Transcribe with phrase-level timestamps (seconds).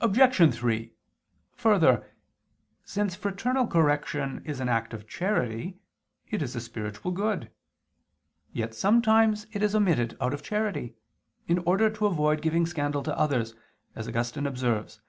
[0.00, 0.54] Obj.
[0.56, 0.92] 3:
[1.54, 2.10] Further,
[2.82, 5.76] since fraternal correction is an act of charity,
[6.30, 7.50] it is a spiritual good.
[8.54, 10.94] Yet sometimes it is omitted out of charity,
[11.46, 13.54] in order to avoid giving scandal to others,
[13.94, 15.02] as Augustine observes (De Civ.